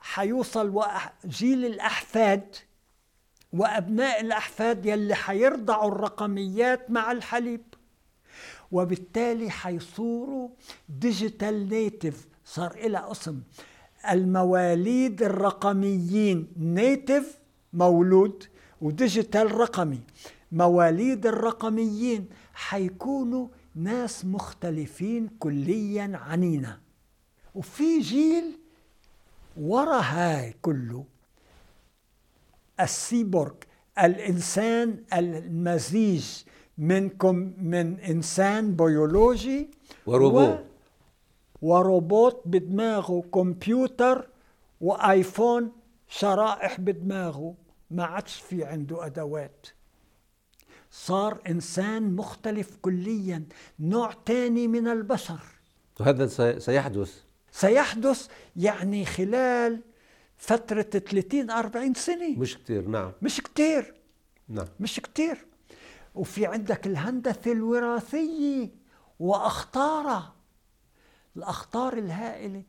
حيوصل 0.00 0.82
جيل 1.26 1.64
الأحفاد. 1.64 2.56
وأبناء 3.52 4.20
الأحفاد 4.20 4.86
يلي 4.86 5.14
حيرضعوا 5.14 5.88
الرقميات 5.88 6.90
مع 6.90 7.12
الحليب. 7.12 7.73
وبالتالي 8.74 9.50
حيصيروا 9.50 10.48
digital 10.88 11.68
native 11.68 12.26
صار 12.44 12.74
إلو 12.74 13.10
اسم. 13.10 13.40
المواليد 14.10 15.22
الرقميين 15.22 16.52
native 16.56 17.38
مولود 17.72 18.44
و 18.80 18.89
digital 18.89 19.54
رقمي. 19.54 20.00
مواليد 20.52 21.26
الرقميين 21.26 22.28
حيكونوا 22.54 23.48
ناس 23.74 24.24
مختلفين 24.24 25.28
كليا 25.38 26.10
عنينا. 26.14 26.80
وفي 27.54 28.00
جيل 28.00 28.58
ورا 29.56 30.00
هاي 30.00 30.54
كله 30.62 31.04
السيبورغ 32.80 33.54
الإنسان 33.98 35.04
المزيج 35.12 36.26
المكون 36.78 37.52
من 37.58 38.00
إنسان 38.00 38.76
بيولوجي 38.76 39.70
وروبوت 40.06 40.64
وروبوت 41.62 42.42
بدماغه 42.44 43.24
كمبيوتر 43.34 44.28
وآيفون 44.80 45.72
شرائح 46.08 46.80
بدماغه 46.80 47.54
ما 47.90 48.04
عادش 48.04 48.34
في 48.34 48.64
عنده 48.64 49.06
أدوات. 49.06 49.66
صار 50.90 51.40
إنسان 51.48 52.16
مختلف 52.16 52.76
كليا 52.82 53.44
نوع 53.80 54.12
تاني 54.12 54.68
من 54.68 54.88
البشر. 54.88 55.40
وهذا 56.00 56.26
سيحدث. 56.58 57.22
سيحدث 57.50 58.28
يعني 58.56 59.04
خلال 59.04 59.80
فترة 60.36 60.82
30 60.82 61.50
40 61.50 61.94
سنة. 61.94 62.38
مش 62.38 62.58
كتير 62.58 62.88
نعم. 62.88 63.12
مش 63.22 63.40
كتير. 63.40 63.94
نعم. 64.48 64.66
مش 64.80 65.00
كتير. 65.00 65.46
وفي 66.14 66.46
عندك 66.46 66.86
الهندسة 66.86 67.52
الوراثية 67.52 68.70
وأخطارها. 69.18 70.34
الأخطار 71.36 71.92
الهائلة 71.92 72.62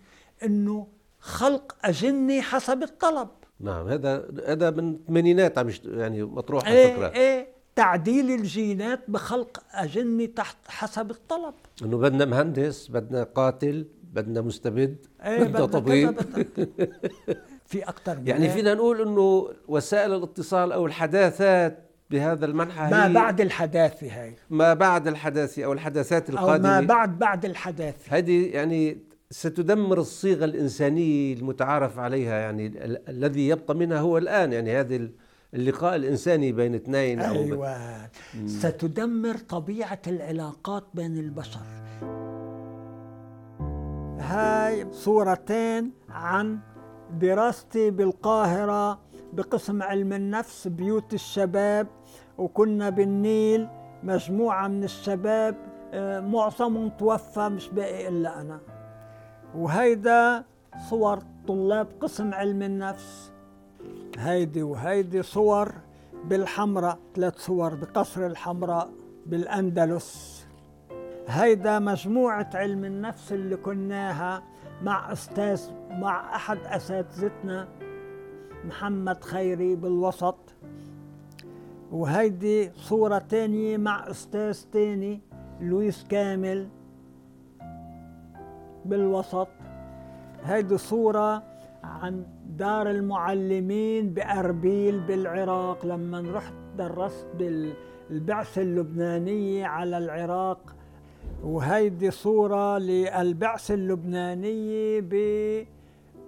أنه 0.44 0.88
خلق 1.20 1.76
أجنة 1.84 2.42
حسب 2.42 2.84
الطلب. 2.84 3.30
نعم 3.60 3.88
هذا 3.88 4.28
هذا 4.48 4.70
من 4.70 4.94
الثمانينات 4.94 5.58
عم 5.58 5.70
يعني 5.86 6.24
مطروح 6.24 6.68
إيه 6.68 6.92
الفكرة. 6.92 7.08
إيه 7.08 7.48
تعديل 7.76 8.32
الجينات 8.32 9.00
بخلق 9.08 9.64
أجنة 9.72 10.26
تحت 10.26 10.58
حسب 10.68 11.12
الطلب. 11.12 11.54
إنه 11.84 11.98
بدنا 11.98 12.26
مهندس 12.26 12.88
بدنا 12.88 13.24
قاتل 13.24 13.88
بدنا 14.14 14.42
مستبد 14.42 15.06
إيه 15.26 15.38
بدنا 15.38 15.50
بدنا 15.50 15.66
طبيب 15.66 16.20
في 17.70 17.84
أكثر 17.84 18.20
من 18.20 18.28
يعني. 18.28 18.50
فينا 18.50 18.74
نقول 18.74 19.02
إنه 19.02 19.50
وسائل 19.68 20.14
الاتصال 20.14 20.72
أو 20.72 20.86
الحداثات 20.86 21.86
بهذا 22.10 22.46
المنحى 22.46 22.92
ما 22.92 23.08
بعد 23.08 23.42
الحداثة 23.42 24.22
هاي. 24.24 24.36
ما 24.50 24.74
بعد 24.74 25.08
الحداثة 25.08 25.66
أو 25.66 25.74
الحداثات 25.74 26.30
أو 26.30 26.36
القادمة. 26.36 26.70
ما 26.70 26.82
بعد 26.88 27.20
بعد 27.20 27.46
الحداثة 27.46 28.18
هذه 28.18 28.46
يعني 28.54 28.98
ستدمر 29.32 29.98
الصيغة 30.00 30.46
الإنسانية 30.46 31.34
المتعارف 31.34 32.00
عليها 32.00 32.40
يعني 32.40 32.68
ال- 32.68 33.10
الذي 33.10 33.48
يبقى 33.48 33.76
منها 33.76 34.00
هو 34.00 34.18
الآن 34.18 34.54
يعني 34.54 34.80
هذه 34.80 35.10
اللقاء 35.54 35.96
الإنساني 35.96 36.52
بين 36.52 36.76
اثنين 36.76 37.20
أو 37.22 37.34
ب- 37.34 37.38
أيوة 37.38 37.78
ستدمر 38.46 39.38
طبيعة 39.38 40.02
العلاقات 40.08 40.84
بين 40.94 41.18
البشر. 41.18 41.60
هاي 44.20 44.88
صورتين 44.92 45.92
عن 46.10 46.60
دراستي 47.22 47.92
بالقاهرة 47.92 49.00
بقسم 49.36 49.84
علم 49.84 50.14
النفس 50.14 50.68
بيوت 50.68 51.14
الشباب 51.14 51.88
وكنا 52.38 52.90
بالنيل 52.90 53.68
مجموعة 54.04 54.68
من 54.68 54.84
الشباب 54.84 55.56
آه، 55.94 56.20
معظمهم 56.20 56.90
توفى 56.90 57.50
مش 57.50 57.70
باقي 57.70 58.08
إلا 58.08 58.42
أنا. 58.42 58.60
وهيدا 59.56 60.44
صور 60.90 61.20
طلاب 61.48 61.88
قسم 62.02 62.34
علم 62.34 62.64
النفس. 62.64 63.32
هيدي 64.18 64.64
وهيدي 64.64 65.24
صور 65.24 65.72
بالحمراء 66.26 66.98
ثلاث 67.16 67.38
صور 67.38 67.76
بقصر 67.76 68.26
الحمراء 68.26 68.90
بالأندلس. 69.26 70.46
هيدا 71.28 71.80
مجموعة 71.80 72.50
علم 72.54 72.86
النفس 72.86 73.34
اللي 73.34 73.56
كناها 73.56 74.44
مع 74.82 75.12
أستاذ 75.12 75.62
مع 75.90 76.36
أحد 76.36 76.58
أساتذتنا 76.66 77.68
محمد 78.68 79.24
خيري 79.24 79.76
بالوسط. 79.76 80.38
وهيدي 81.92 82.72
صورة 82.76 83.18
تانية 83.18 83.78
مع 83.78 84.10
أستاذ 84.10 84.60
تاني 84.72 85.22
لويس 85.62 86.04
كامل 86.10 86.68
بالوسط. 88.86 89.48
هيدي 90.44 90.78
صورة 90.78 91.44
عن 91.84 92.26
دار 92.58 92.90
المعلمين 92.90 94.14
بأربيل 94.14 95.00
بالعراق 95.00 95.86
لما 95.86 96.24
رحت 96.34 96.54
درست 96.78 97.28
بالبعثة 97.38 98.62
اللبنانية 98.62 99.66
على 99.66 99.98
العراق. 99.98 100.76
وهيدي 101.44 102.12
صورة 102.12 102.78
للبعثة 102.78 103.74
اللبنانية 103.74 105.00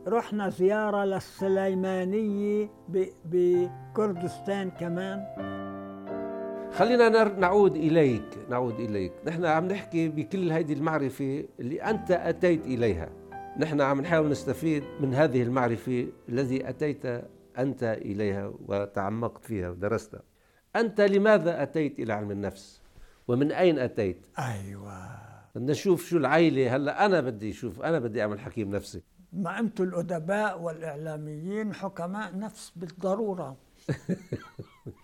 رحنا 0.07 0.49
زيارة 0.49 1.05
للسليمانية 1.05 2.69
بكردستان 3.25 4.71
كمان. 4.71 5.23
خلينا 6.73 7.23
نعود 7.23 7.75
إليك 7.75 8.37
نعود 8.49 8.79
إليك. 8.79 9.11
نحن 9.25 9.45
عم 9.45 9.67
نحكي 9.67 10.09
بكل 10.09 10.51
هذه 10.51 10.73
المعرفة 10.73 11.45
اللي 11.59 11.81
أنت 11.81 12.11
أتيت 12.11 12.65
إليها. 12.65 13.09
نحن 13.57 13.81
عم 13.81 14.01
نحاول 14.01 14.29
نستفيد 14.29 14.83
من 14.99 15.13
هذه 15.13 15.43
المعرفة 15.43 16.07
الذي 16.29 16.69
أتيت 16.69 17.05
أنت 17.57 17.83
إليها 17.83 18.53
وتعمقت 18.67 19.45
فيها 19.45 19.69
ودرستها 19.69 20.21
أنت 20.75 21.01
لماذا 21.01 21.63
أتيت 21.63 21.99
إلى 21.99 22.13
علم 22.13 22.31
النفس؟ 22.31 22.81
ومن 23.27 23.51
أين 23.51 23.79
أتيت؟ 23.79 24.25
أيوة. 24.39 25.27
بدنا 25.55 25.71
نشوف 25.71 26.05
شو 26.05 26.17
العائلة 26.17 26.75
هلأ 26.75 27.05
أنا 27.05 27.21
بدي 27.21 27.49
أشوف 27.49 27.81
أنا 27.81 27.99
بدي 27.99 28.21
أعمل 28.21 28.39
حكيم 28.39 28.75
نفسي. 28.75 29.03
ما 29.37 29.59
أنتم 29.59 29.83
الأدباء 29.83 30.61
والإعلاميين 30.61 31.73
حكماء 31.73 32.37
نفس 32.37 32.71
بالضرورة. 32.75 33.55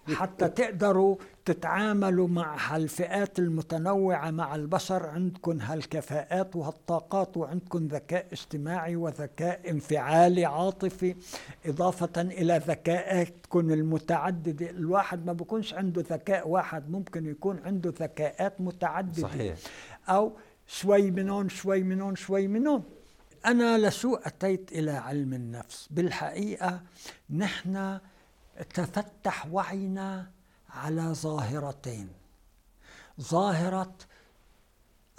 حتى 0.08 0.50
تقدروا 0.50 1.15
تتعاملوا 1.46 2.28
مع 2.28 2.56
هالفئات 2.60 3.39
المتنوعة 3.39 4.32
مع 4.32 4.56
البشر 4.56 5.06
عندكم 5.06 5.62
هالكفاءات 5.62 6.56
وهالطاقات 6.56 7.38
وعندكم 7.38 7.88
ذكاء 7.88 8.28
اجتماعي 8.32 8.96
وذكاء 8.96 9.69
انفعالي 9.69 10.46
عاطفي 10.46 11.15
إضافة 11.65 12.22
إلى 12.22 12.62
ذكاءاتكم 12.67 13.72
المتعددة. 13.72 14.69
الواحد 14.69 15.26
ما 15.26 15.34
بيكونش 15.34 15.74
عنده 15.74 16.04
ذكاء 16.10 16.48
واحد 16.48 16.91
ممكن 16.91 17.26
يكون 17.26 17.60
عنده 17.65 17.93
ذكاءات 18.00 18.62
متعددة. 18.62 19.22
صحيح. 19.22 19.58
أو 20.10 20.32
شوي 20.67 21.12
من 21.12 21.30
هون 21.30 21.50
شوي 21.50 21.84
من 21.84 22.02
هون 22.02 22.15
شوي 22.15 22.48
من 22.48 22.67
هون 22.67 22.84
أنا 23.46 23.88
لشو 23.88 24.16
أتيت 24.16 24.72
إلى 24.72 24.92
علم 24.92 25.34
النفس. 25.34 25.88
بالحقيقة 25.92 26.82
نحن 27.30 28.00
تفتح 28.74 29.48
وعينا 29.52 30.32
على 30.70 31.02
ظاهرتين. 31.02 32.10
ظاهرة 33.22 33.96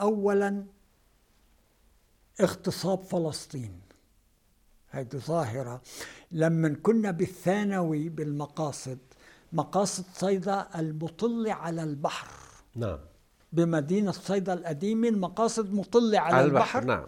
أولا 0.01 0.65
اغتصاب 2.41 3.03
فلسطين 3.03 3.81
هذه 4.91 5.17
ظاهرة. 5.17 5.83
لما 6.33 6.69
كنا 6.83 7.11
بالثانوي 7.11 8.09
بالمقاصد 8.09 8.99
مقاصد 9.53 10.05
صيدا 10.15 10.69
المطلة 10.79 11.53
على 11.53 11.83
البحر. 11.83 12.29
نعم. 12.77 12.99
بمدينة 13.53 14.13
صيدا 14.13 14.53
القديمة 14.53 15.09
المقاصد 15.09 15.75
مطلة 15.75 16.19
على, 16.19 16.37
على 16.37 16.45
البحر, 16.45 16.79
البحر. 16.79 16.85
نعم. 16.85 17.07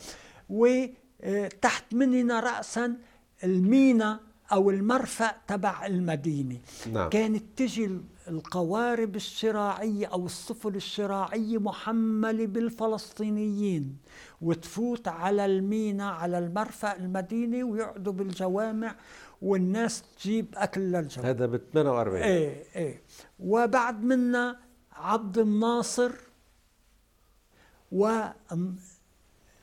وتحت 1.24 1.94
مننا 1.94 2.40
رأسا 2.40 2.96
المينا 3.44 4.20
أو 4.52 4.70
المرفأ 4.70 5.34
تبع 5.46 5.86
المدينة. 5.86 6.58
نعم. 6.92 7.08
كانت 7.08 7.42
تجي 7.56 8.00
القوارب 8.28 9.16
الشراعية 9.16 10.06
أو 10.06 10.26
السفن 10.26 10.74
الشراعية 10.74 11.58
محملة 11.58 12.46
بالفلسطينيين 12.46 13.96
وتفوت 14.42 15.08
على 15.08 15.46
المينا 15.46 16.10
على 16.10 16.38
المرفأ 16.38 16.96
المدينة 16.96 17.64
ويقعدوا 17.64 18.12
بالجوامع 18.12 18.94
والناس 19.42 20.02
تجيب 20.02 20.46
أكل 20.54 20.80
للجوامع. 20.80 21.30
هذا 21.30 21.46
ب 21.46 21.60
48 21.72 22.22
إيه 22.22 22.64
إيه. 22.76 23.02
وبعد 23.40 24.02
منا 24.04 24.58
عبد 24.92 25.38
الناصر 25.38 26.12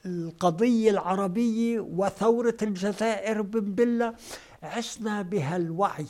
والقضية 0.06 0.92
العربية 0.92 1.80
وثورة 1.80 2.58
الجزائر 2.62 3.42
بن 3.42 3.60
بلة 3.76 4.16
عشنا 4.63 5.22
بهالوعي 5.22 6.06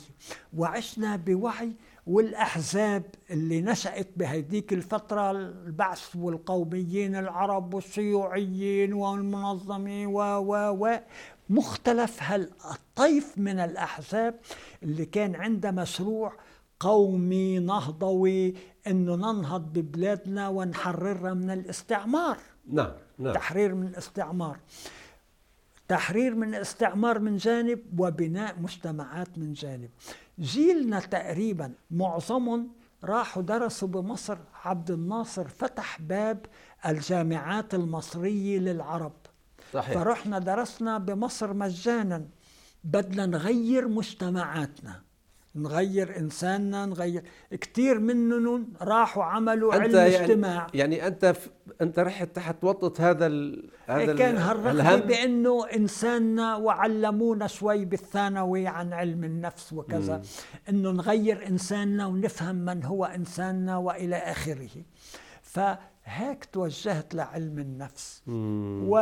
وعشنا 0.56 1.16
بوعي 1.16 1.72
والأحزاب 2.06 3.02
اللي 3.30 3.60
نشأت 3.60 4.08
بهديك 4.16 4.72
الفترة 4.72 5.30
البعث 5.30 6.16
والقوميين 6.16 7.16
العرب 7.16 7.74
والشيوعيين 7.74 8.92
والمنظمين 8.92 10.06
و 10.06 10.18
و 10.20 10.54
و 10.84 10.98
مختلف 11.50 12.22
هالطيف 12.22 13.38
من 13.38 13.58
الأحزاب 13.58 14.40
اللي 14.82 15.06
كان 15.06 15.34
عنده 15.34 15.70
مشروع 15.70 16.32
قومي 16.80 17.58
نهضوي 17.58 18.54
إنه 18.86 19.16
ننهض 19.16 19.72
ببلادنا 19.72 20.48
ونحررها 20.48 21.34
من 21.34 21.50
الاستعمار. 21.50 22.38
نعم 22.66 22.92
نعم. 23.18 23.34
تحرير 23.34 23.74
من 23.74 23.86
الاستعمار. 23.86 24.58
تحرير 25.88 26.34
من 26.34 26.54
الاستعمار 26.54 27.18
من 27.18 27.36
جانب 27.36 28.00
وبناء 28.00 28.60
مجتمعات 28.60 29.38
من 29.38 29.52
جانب. 29.52 29.90
جيلنا 30.38 31.00
تقريبا 31.00 31.72
معظمهم 31.90 32.70
راحوا 33.04 33.42
درسوا 33.42 33.88
بمصر 33.88 34.38
عبد 34.64 34.90
الناصر 34.90 35.48
فتح 35.48 36.00
باب 36.00 36.46
الجامعات 36.86 37.74
المصرية 37.74 38.58
للعرب. 38.58 39.12
صحيح. 39.72 39.94
فرحنا 39.94 40.38
درسنا 40.38 40.98
بمصر 40.98 41.52
مجانا. 41.52 42.28
بدنا 42.84 43.26
نغير 43.26 43.88
مجتمعاتنا. 43.88 45.02
نغير 45.56 46.18
إنساننا 46.18 46.86
نغير 46.86 47.22
كثير 47.50 47.98
منهم 47.98 48.72
راحوا 48.82 49.24
عملوا 49.24 49.74
أنت 49.74 49.82
علم 49.84 49.94
يعني 49.96 50.16
اجتماع. 50.24 50.66
يعني 50.74 51.06
أنت 51.06 51.26
ف... 51.26 51.50
أنت 51.82 51.98
رحت 51.98 52.36
تحت 52.36 52.64
وطأة 52.64 53.10
هذا 53.10 53.26
ال... 53.26 53.70
هذا 53.86 54.12
ال- 54.12 54.18
كان 54.18 54.36
هالرغبة 54.36 54.70
الهم؟ 54.70 55.00
بأنه 55.00 55.66
إنساننا 55.66 56.56
وعلمونا 56.56 57.46
شوي 57.46 57.84
بالثانوي 57.84 58.66
عن 58.66 58.92
علم 58.92 59.24
النفس 59.24 59.72
وكذا 59.72 60.22
أنه 60.68 60.90
نغير 60.90 61.46
إنساننا 61.48 62.06
ونفهم 62.06 62.56
من 62.56 62.84
هو 62.84 63.04
إنساننا 63.04 63.76
وإلى 63.76 64.16
آخره. 64.16 64.68
فهيك 65.42 66.44
توجهت 66.52 67.14
لعلم 67.14 67.58
النفس. 67.58 68.22
مم. 68.26 68.84
و 68.88 68.96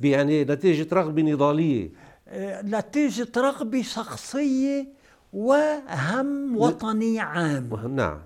يعني 0.00 0.44
نتيجة 0.44 0.94
رغبة 0.94 1.22
نضالية. 1.22 1.90
آه، 2.28 2.62
نتيجة 2.62 3.28
رغبة 3.36 3.82
شخصية 3.82 5.01
وهم 5.32 6.56
وطني 6.56 7.20
عام. 7.20 7.94
نعم. 7.96 8.18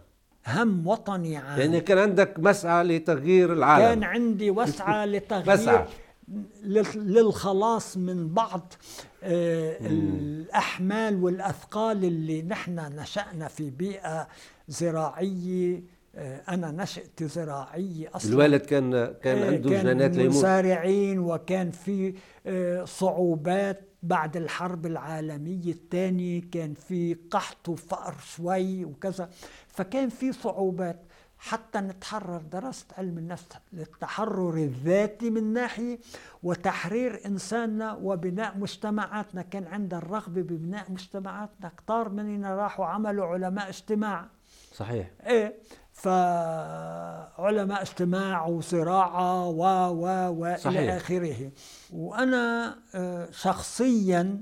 هم 0.47 0.87
وطني 0.87 1.37
عام. 1.37 1.61
يعني 1.61 1.81
كان 1.81 1.99
عندك 1.99 2.35
مسعى 2.39 2.85
لتغيير 2.85 3.49
كان 3.49 3.57
العالم 3.59 4.05
عندي 4.05 4.51
وسعة 4.51 5.05
لتغيير 5.15 5.53
مسعى. 5.53 5.85
لل- 6.65 6.87
للخلاص 7.15 7.97
من 7.97 8.29
بعض 8.29 8.73
آه، 9.23 9.77
الأحمال 9.81 11.23
والأثقال 11.25 12.05
اللي 12.05 12.43
نحن 12.43 12.81
نشأنا 12.99 13.49
في 13.49 13.71
بيئة 13.71 14.29
زراعية 14.69 15.83
آه، 16.17 16.41
أنا 16.49 16.71
نشأت 16.71 17.23
زراعية 17.23 18.09
أصلا. 18.15 18.33
الوالد 18.33 18.61
كان 18.61 19.15
كان 19.23 19.39
آه، 19.39 19.47
عنده 19.47 19.71
جنانات 19.71 20.11
كان 20.11 20.21
ليموت. 20.21 20.37
مزارعين 20.37 21.19
وكان 21.19 21.71
في 21.71 22.15
صعوبات 22.85 23.81
بعد 24.07 24.37
الحرب 24.37 24.87
العالمية 24.87 25.73
الثانية 25.73 26.43
كان 26.53 26.75
في 26.75 27.17
قحط 27.31 27.69
وفقر 27.69 28.15
شوي 28.37 28.85
وكذا. 28.85 29.31
فكان 29.69 30.09
في 30.09 30.33
صعوبات 30.33 31.03
حتى 31.39 31.79
نتحرر 31.79 32.39
درست 32.39 32.93
علم 32.99 33.19
النفس 33.19 33.47
للتحرر 33.73 34.55
الذاتي 34.55 35.31
من 35.31 35.53
ناحية 35.53 35.99
وتحرير 36.43 37.27
إنساننا 37.27 37.93
وبناء 38.03 38.59
مجتمعاتنا. 38.59 39.43
كان 39.43 39.65
عندنا 39.67 39.99
الرغبة 39.99 40.43
ببناء 40.43 40.93
مجتمعاتنا 40.93 41.73
كتار 41.77 42.09
مننا 42.09 42.55
راحوا 42.55 42.87
عملوا 42.87 43.27
علماء 43.27 43.69
اجتماع. 43.69 44.27
صحيح. 44.75 45.11
إيه. 45.27 45.55
فعلماء 45.97 47.83
اجتماع 47.83 48.47
وزراعة 48.47 49.49
و 49.49 49.63
و 49.91 50.29
و. 50.29 50.47
إلى 50.47 50.97
آخره. 50.97 51.51
وأنا 51.93 52.77
آه، 52.95 53.29
شخصيا 53.31 54.41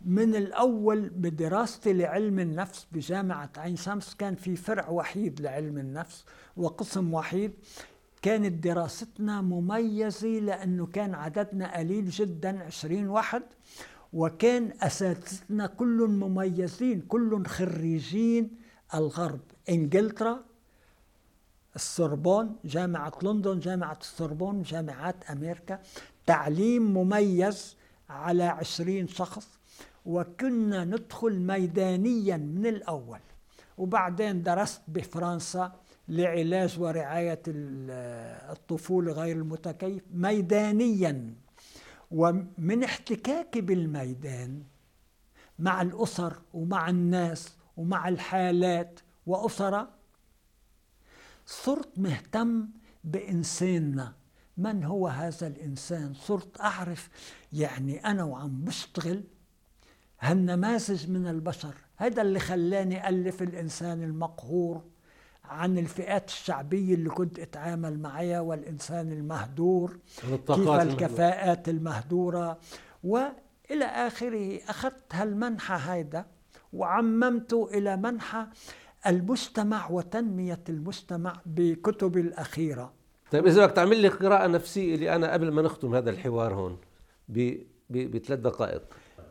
من 0.00 0.34
الأول 0.34 1.08
بدراستي 1.08 1.92
لعلم 1.92 2.38
النفس 2.38 2.86
بجامعة 2.92 3.50
عين 3.56 3.76
شمس 3.76 4.14
كان 4.14 4.34
في 4.34 4.56
فرع 4.56 4.88
وحيد 4.88 5.40
لعلم 5.40 5.78
النفس 5.78 6.24
وقسم 6.56 7.14
وحيد. 7.14 7.52
كانت 8.22 8.64
دراستنا 8.64 9.40
مميزة 9.40 10.28
لأنه 10.28 10.86
كان 10.86 11.14
عددنا 11.14 11.76
قليل 11.78 12.10
جدا 12.10 12.62
عشرين 12.64 13.08
واحد. 13.08 13.42
وكان 14.12 14.72
أساتذتنا 14.82 15.66
كلهم 15.66 16.10
مميزين 16.10 17.00
كلهم 17.00 17.44
خريجين 17.44 18.56
الغرب. 18.94 19.40
إنجلترا 19.68 20.44
السوربون 21.76 22.56
جامعة 22.64 23.12
لندن 23.22 23.58
جامعة 23.58 23.98
السوربون 24.00 24.62
جامعات 24.62 25.24
أمريكا. 25.30 25.80
تعليم 26.26 26.82
مميز 26.94 27.76
على 28.10 28.44
عشرين 28.44 29.08
شخص 29.08 29.48
وكنا 30.06 30.84
ندخل 30.84 31.38
ميدانيا 31.38 32.36
من 32.36 32.66
الأول. 32.66 33.18
وبعدين 33.78 34.42
درست 34.42 34.82
بفرنسا 34.88 35.72
لعلاج 36.08 36.80
ورعاية 36.80 37.42
ال- 37.48 37.90
الطفولة 38.52 39.12
غير 39.12 39.36
المتكيف 39.36 40.02
ميدانيا. 40.14 41.34
ومن 42.10 42.84
احتكاكي 42.84 43.60
بالميدان 43.60 44.62
مع 45.58 45.82
الأسر 45.82 46.36
ومع 46.54 46.88
الناس 46.88 47.56
ومع 47.76 48.08
الحالات 48.08 49.00
وأسرة. 49.26 49.88
صرت 51.46 51.98
مهتم 51.98 52.68
بإنساننا. 53.04 54.12
من 54.56 54.84
هو 54.84 55.08
هذا 55.08 55.46
الإنسان؟ 55.46 56.14
صرت 56.14 56.60
أعرف 56.60 57.08
يعني 57.52 58.06
أنا 58.06 58.24
وعم 58.24 58.64
بشتغل 58.64 59.24
هالنماذج 60.20 61.10
من 61.10 61.26
البشر. 61.28 61.74
هذا 61.96 62.22
اللي 62.22 62.38
خلاني 62.38 63.08
ألف 63.08 63.42
الإنسان 63.42 64.02
المقهور 64.02 64.84
عن 65.44 65.78
الفئات 65.78 66.28
الشعبية 66.28 66.94
اللي 66.94 67.10
كنت 67.10 67.38
أتعامل 67.38 67.98
معها 67.98 68.40
والإنسان 68.40 69.12
المهدور 69.12 69.98
كيف. 70.46 70.68
الكفاءات 70.68 71.68
المهدورة. 71.68 72.58
وإلى 73.04 73.84
آخره 73.84 74.60
أخذت 74.68 75.14
هالمنحى 75.14 75.92
هيدا 75.92 76.26
وعممته 76.72 77.68
إلى 77.74 77.96
منحى 77.96 78.46
المجتمع 79.06 79.90
وتنمية 79.90 80.60
المجتمع 80.68 81.40
بكتبي 81.46 82.20
الأخيرة 82.20 82.92
طيب 83.32 83.46
إذا 83.46 83.66
بدك 83.66 83.76
تعمل 83.76 83.96
لي 83.98 84.08
قراءة 84.08 84.46
نفسية 84.46 84.96
لي 84.96 85.16
أنا 85.16 85.32
قبل 85.32 85.50
ما 85.50 85.62
نختم 85.62 85.94
هذا 85.94 86.10
الحوار 86.10 86.54
هون. 86.54 86.78
بثلاث 87.90 88.38
دقائق 88.40 88.82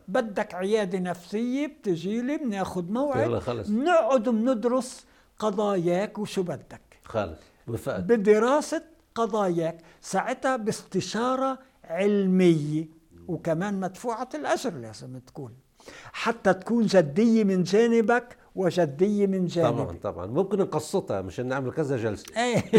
بدك 0.08 0.54
عيادة 0.54 0.98
نفسية 0.98 1.66
بتجي 1.66 2.22
لي 2.22 2.36
بناخد 2.36 2.90
موعد 2.90 3.26
يلا 3.26 3.40
خلص. 3.40 3.68
بنقعد 3.68 4.28
بندرس 4.28 5.04
قضاياك 5.38 6.18
وشو 6.18 6.42
بدك 6.42 6.80
خالص 7.04 7.38
وفقت 7.68 8.00
بدراسة 8.02 8.82
قضاياك 9.14 9.78
ساعتها 10.00 10.56
باستشارة 10.56 11.58
علمية 11.84 12.88
وكمان 13.28 13.80
مدفوعة 13.80 14.28
الأجر 14.34 14.70
لازم 14.70 15.18
تكون 15.18 15.52
حتى 16.12 16.54
تكون 16.54 16.86
جدية 16.86 17.44
من 17.44 17.62
جانبك 17.62 18.36
وجدية 18.56 19.26
من 19.26 19.46
طبعا 19.48 19.70
جانبي. 19.76 19.98
طبعا 19.98 20.26
ممكن 20.26 20.58
نقسطها 20.58 21.22
مشان 21.22 21.46
نعمل 21.46 21.72
كذا 21.72 21.96
جلسة. 21.96 22.24
إيه. 22.36 22.64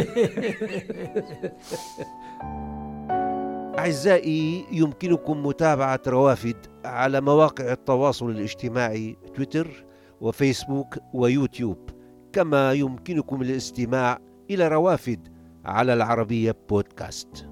أعزائي 3.79 4.65
يمكنكم 4.71 5.45
متابعة 5.45 6.01
روافد 6.07 6.55
على 6.85 7.21
مواقع 7.21 7.71
التواصل 7.71 8.29
الاجتماعي 8.29 9.17
تويتر 9.35 9.85
وفيسبوك 10.21 10.97
ويوتيوب. 11.13 11.89
كما 12.33 12.73
يمكنكم 12.73 13.41
الاستماع 13.41 14.19
إلى 14.49 14.67
روافد 14.67 15.27
على 15.65 15.93
العربية 15.93 16.55
بودكاست. 16.69 17.45